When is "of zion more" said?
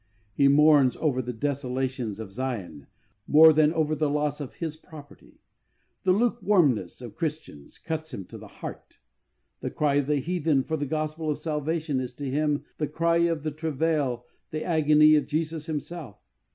2.19-3.53